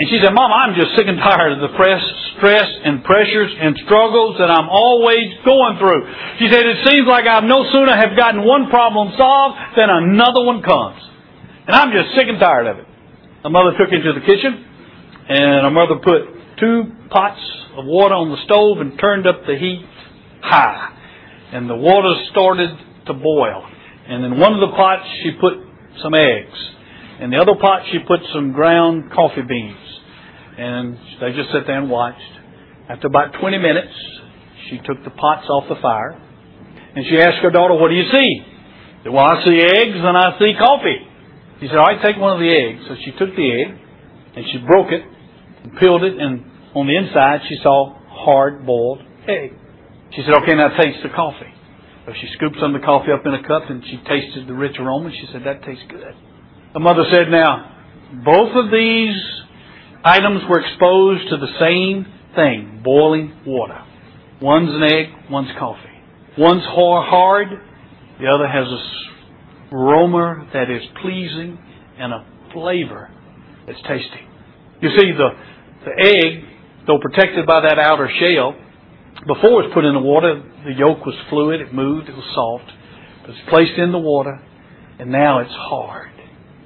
[0.00, 2.00] and she said, Mom, I'm just sick and tired of the press,
[2.38, 6.08] stress and pressures and struggles that I'm always going through.
[6.38, 10.40] She said, it seems like I've no sooner have gotten one problem solved than another
[10.40, 11.02] one comes.
[11.66, 12.86] And I'm just sick and tired of it.
[13.42, 14.64] Her mother took into the kitchen
[15.28, 17.40] and her mother put two pots
[17.76, 19.86] of water on the stove and turned up the heat
[20.42, 20.96] high.
[21.52, 22.70] And the water started
[23.06, 23.64] to boil.
[24.08, 25.54] And in one of the pots she put
[26.02, 26.58] some eggs.
[27.20, 29.76] In the other pot, she put some ground coffee beans.
[30.56, 32.32] And they just sat there and watched.
[32.88, 33.92] After about 20 minutes,
[34.68, 36.20] she took the pots off the fire.
[36.96, 39.10] And she asked her daughter, What do you see?
[39.10, 41.09] Well, I see eggs and I see coffee.
[41.60, 42.88] She said, right, take one of the eggs.
[42.88, 43.76] So she took the egg
[44.36, 45.04] and she broke it
[45.64, 46.18] and peeled it.
[46.18, 46.44] And
[46.74, 49.52] on the inside, she saw hard boiled egg.
[50.16, 51.52] She said, Okay, now taste the coffee.
[52.06, 54.54] So she scooped some of the coffee up in a cup and she tasted the
[54.54, 55.10] rich aroma.
[55.12, 56.14] She said, That tastes good.
[56.72, 57.76] The mother said, Now,
[58.24, 59.20] both of these
[60.02, 63.84] items were exposed to the same thing boiling water.
[64.40, 65.86] One's an egg, one's coffee.
[66.38, 67.48] One's hard,
[68.18, 68.80] the other has a
[69.72, 71.58] aroma that is pleasing
[71.98, 73.10] and a flavor
[73.66, 74.26] that's tasty.
[74.82, 75.28] You see, the,
[75.84, 76.44] the egg,
[76.86, 78.56] though protected by that outer shell,
[79.26, 82.24] before it was put in the water, the yolk was fluid, it moved, it was
[82.34, 82.72] soft.
[83.24, 84.40] It was placed in the water,
[84.98, 86.10] and now it's hard.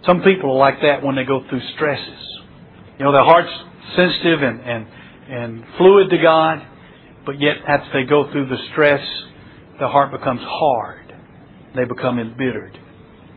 [0.07, 2.41] Some people are like that when they go through stresses.
[2.99, 3.53] You know, their heart's
[3.97, 4.87] sensitive and, and,
[5.29, 6.65] and fluid to God,
[7.27, 9.05] but yet after they go through the stress,
[9.81, 11.13] the heart becomes hard.
[11.75, 12.79] They become embittered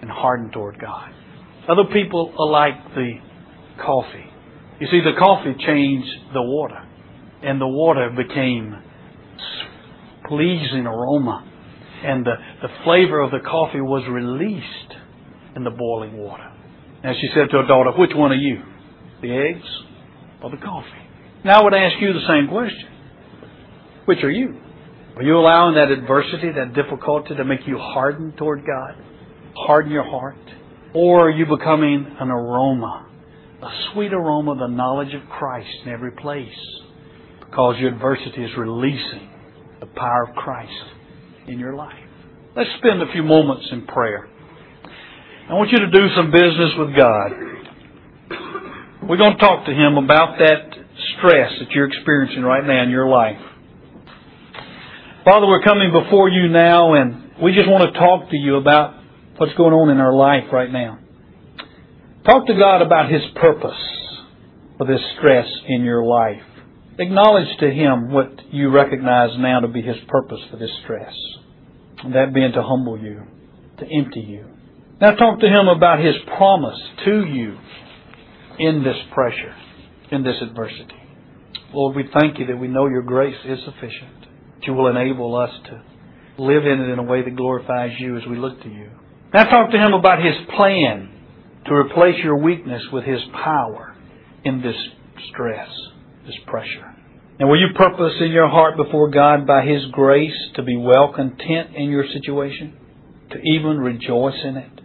[0.01, 1.11] and hardened toward God.
[1.69, 3.13] Other people are like the
[3.83, 4.25] coffee.
[4.79, 6.87] You see, the coffee changed the water,
[7.43, 8.75] and the water became
[10.27, 11.45] pleasing aroma,
[12.03, 14.93] and the, the flavor of the coffee was released
[15.55, 16.51] in the boiling water.
[17.03, 18.61] And she said to her daughter, Which one are you?
[19.21, 19.67] The eggs
[20.43, 20.87] or the coffee?
[21.43, 22.87] Now I would ask you the same question.
[24.05, 24.59] Which are you?
[25.15, 29.03] Are you allowing that adversity, that difficulty to make you harden toward God?
[29.66, 30.38] Harden your heart?
[30.93, 33.10] Or are you becoming an aroma,
[33.62, 36.47] a sweet aroma of the knowledge of Christ in every place?
[37.39, 39.30] Because your adversity is releasing
[39.80, 40.72] the power of Christ
[41.47, 41.97] in your life.
[42.55, 44.28] Let's spend a few moments in prayer.
[45.49, 47.32] I want you to do some business with God.
[49.08, 50.74] We're going to talk to Him about that
[51.18, 53.39] stress that you're experiencing right now in your life.
[55.24, 58.96] Father, we're coming before you now and we just want to talk to you about
[59.38, 60.99] what's going on in our life right now.
[62.25, 63.77] Talk to God about His purpose
[64.77, 66.41] for this stress in your life.
[66.99, 71.13] Acknowledge to Him what you recognize now to be His purpose for this stress.
[72.03, 73.23] And that being to humble you,
[73.79, 74.45] to empty you,
[74.99, 77.55] now talk to him about his promise to you
[78.57, 79.55] in this pressure,
[80.11, 80.95] in this adversity.
[81.71, 84.21] Lord, we thank you that we know your grace is sufficient,
[84.55, 85.83] that you will enable us to
[86.41, 88.89] live in it in a way that glorifies you as we look to you.
[89.34, 91.09] Now talk to him about his plan
[91.65, 93.95] to replace your weakness with his power
[94.43, 94.75] in this
[95.30, 95.67] stress,
[96.25, 96.95] this pressure.
[97.39, 101.13] And will you purpose in your heart before God by his grace to be well
[101.13, 102.78] content in your situation?
[103.32, 104.82] To even rejoice in it?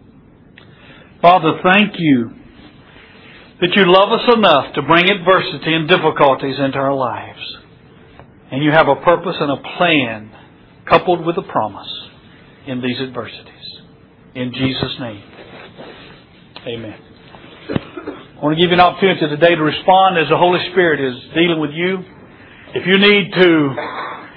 [1.22, 2.32] Father, thank you
[3.60, 7.38] that you love us enough to bring adversity and difficulties into our lives.
[8.50, 10.32] And you have a purpose and a plan
[10.90, 11.88] coupled with a promise
[12.66, 13.61] in these adversities.
[14.34, 15.22] In Jesus' name,
[16.66, 16.96] amen.
[17.68, 21.20] I want to give you an opportunity today to respond as the Holy Spirit is
[21.34, 21.98] dealing with you.
[22.72, 23.50] If you need to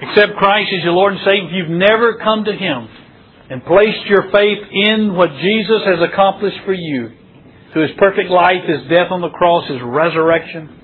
[0.03, 2.89] accept Christ as your Lord and Savior, if you've never come to Him,
[3.49, 7.11] and placed your faith in what Jesus has accomplished for you
[7.71, 10.75] through His perfect life, His death on the cross, His resurrection,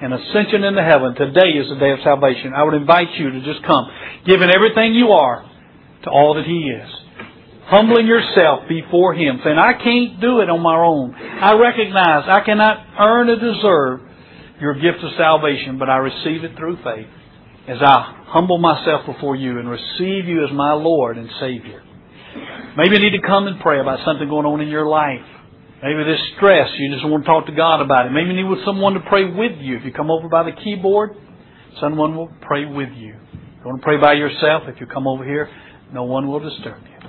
[0.00, 2.52] and ascension into heaven, today is the day of salvation.
[2.54, 3.90] I would invite you to just come,
[4.26, 5.42] giving everything you are
[6.04, 6.90] to all that He is.
[7.70, 11.14] Humbling yourself before Him, saying, I can't do it on my own.
[11.14, 14.00] I recognize I cannot earn or deserve
[14.60, 17.06] your gift of salvation, but I receive it through faith
[17.68, 21.82] as I humble myself before you and receive you as my Lord and Savior.
[22.76, 25.24] Maybe you need to come and pray about something going on in your life.
[25.82, 28.10] Maybe this stress, you just want to talk to God about it.
[28.10, 29.76] Maybe you need someone to pray with you.
[29.76, 31.16] If you come over by the keyboard,
[31.80, 33.14] someone will pray with you.
[33.14, 35.48] If you want to pray by yourself, if you come over here,
[35.92, 36.99] no one will disturb you.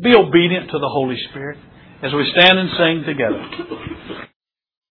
[0.00, 1.58] Be obedient to the Holy Spirit
[2.02, 4.28] as we stand and sing together.